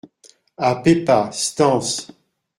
A 0.69 0.71
Pépa, 0.83 1.19
stances. 1.31 1.91